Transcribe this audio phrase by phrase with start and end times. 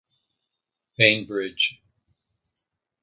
[0.97, 1.79] Bainbridge.